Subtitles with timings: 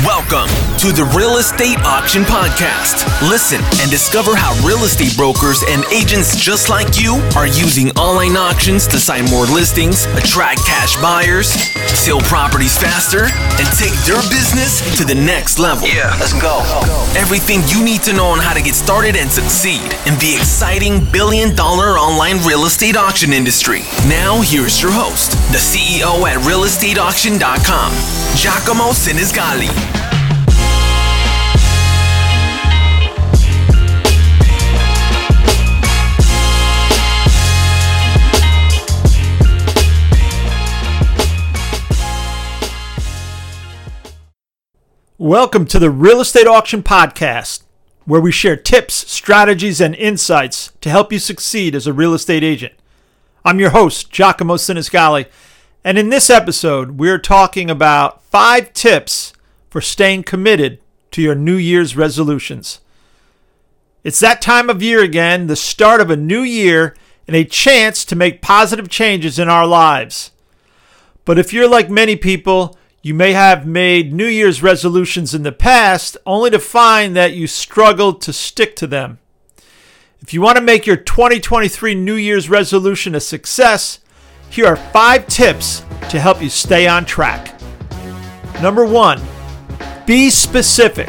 [0.00, 0.48] Welcome
[0.80, 3.04] to the Real Estate Auction Podcast.
[3.28, 8.32] Listen and discover how real estate brokers and agents just like you are using online
[8.34, 11.52] auctions to sign more listings, attract cash buyers,
[11.92, 15.86] sell properties faster, and take their business to the next level.
[15.86, 16.64] Yeah, let's go.
[17.12, 21.04] Everything you need to know on how to get started and succeed in the exciting
[21.12, 23.84] billion dollar online real estate auction industry.
[24.08, 27.92] Now, here's your host, the CEO at realestateauction.com,
[28.40, 29.91] Giacomo Sinisgalli.
[45.22, 47.62] Welcome to the Real Estate Auction Podcast,
[48.06, 52.42] where we share tips, strategies, and insights to help you succeed as a real estate
[52.42, 52.74] agent.
[53.44, 55.26] I'm your host, Giacomo Sinisgalli,
[55.84, 59.32] and in this episode, we're talking about five tips
[59.70, 60.80] for staying committed
[61.12, 62.80] to your New Year's resolutions.
[64.02, 66.96] It's that time of year again, the start of a new year,
[67.28, 70.32] and a chance to make positive changes in our lives.
[71.24, 75.50] But if you're like many people, you may have made New Year's resolutions in the
[75.50, 79.18] past only to find that you struggled to stick to them.
[80.20, 83.98] If you want to make your 2023 New Year's resolution a success,
[84.50, 87.60] here are five tips to help you stay on track.
[88.62, 89.20] Number one,
[90.06, 91.08] be specific.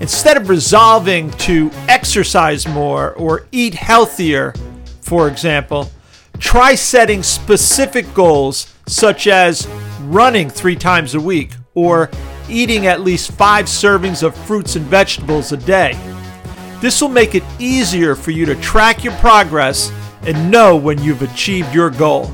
[0.00, 4.52] Instead of resolving to exercise more or eat healthier,
[5.00, 5.92] for example,
[6.40, 9.68] try setting specific goals such as
[10.12, 12.10] running three times a week or
[12.48, 15.98] eating at least five servings of fruits and vegetables a day.
[16.80, 19.90] This will make it easier for you to track your progress
[20.26, 22.30] and know when you've achieved your goal.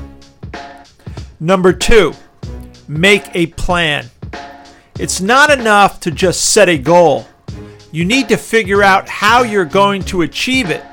[1.39, 2.13] Number two,
[2.87, 4.09] make a plan.
[4.99, 7.25] It's not enough to just set a goal.
[7.93, 10.83] You need to figure out how you're going to achieve it.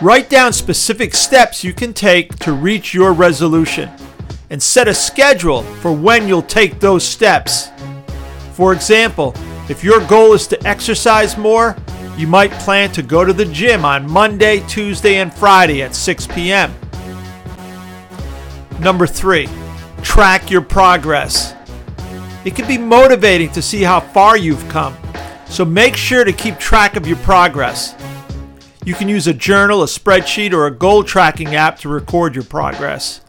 [0.00, 3.90] Write down specific steps you can take to reach your resolution
[4.50, 7.68] and set a schedule for when you'll take those steps.
[8.52, 9.34] For example,
[9.68, 11.76] if your goal is to exercise more,
[12.16, 16.26] you might plan to go to the gym on Monday, Tuesday, and Friday at 6
[16.28, 16.74] p.m.
[18.80, 19.48] Number three,
[20.02, 21.54] track your progress.
[22.44, 24.96] It can be motivating to see how far you've come,
[25.46, 27.94] so make sure to keep track of your progress.
[28.84, 32.44] You can use a journal, a spreadsheet, or a goal tracking app to record your
[32.44, 33.20] progress.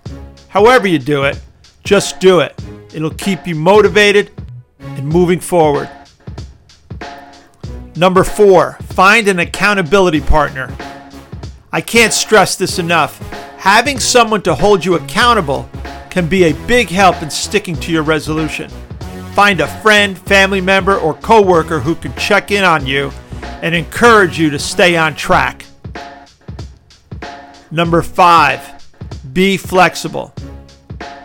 [0.57, 1.39] However, you do it,
[1.83, 2.59] just do it.
[2.91, 4.31] It'll keep you motivated
[4.79, 5.87] and moving forward.
[7.95, 10.75] Number four, find an accountability partner.
[11.71, 13.19] I can't stress this enough.
[13.59, 15.69] Having someone to hold you accountable
[16.09, 18.71] can be a big help in sticking to your resolution.
[19.35, 23.11] Find a friend, family member, or coworker who can check in on you
[23.61, 25.67] and encourage you to stay on track.
[27.69, 28.73] Number five,
[29.33, 30.33] be flexible.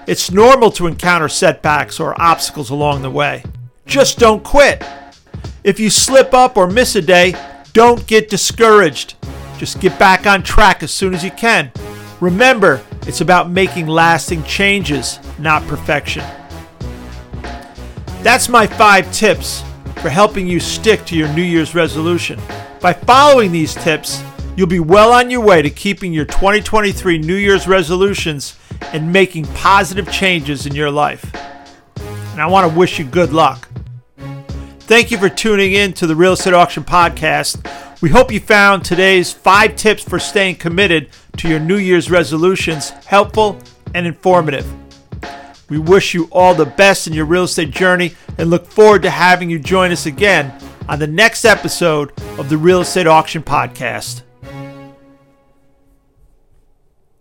[0.07, 3.45] It's normal to encounter setbacks or obstacles along the way.
[3.87, 4.85] Just don't quit.
[5.63, 7.35] If you slip up or miss a day,
[7.73, 9.15] don't get discouraged.
[9.59, 11.71] Just get back on track as soon as you can.
[12.21, 16.25] Remember, it's about making lasting changes, not perfection.
[18.23, 19.63] That's my five tips
[19.97, 22.41] for helping you stick to your New Year's resolution.
[22.81, 24.23] By following these tips,
[24.57, 28.57] you'll be well on your way to keeping your 2023 New Year's resolutions
[28.93, 31.35] and making positive changes in your life.
[32.33, 33.69] And I want to wish you good luck.
[34.81, 37.67] Thank you for tuning in to the Real Estate Auction Podcast.
[38.03, 42.91] We hope you found today's five tips for staying committed to your New Year's resolutions
[42.91, 43.59] helpful
[43.95, 44.67] and informative.
[45.71, 49.11] We wish you all the best in your real estate journey and look forward to
[49.11, 50.53] having you join us again
[50.89, 54.23] on the next episode of the Real Estate Auction Podcast.